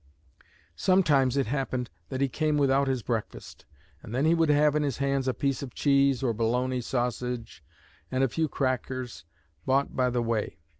[0.75, 3.65] Sometimes it happened that he came without his breakfast;
[4.01, 7.63] and then he would have in his hands a piece of cheese or bologna sausage,
[8.09, 9.25] and a few crackers,
[9.63, 10.57] bought by the way.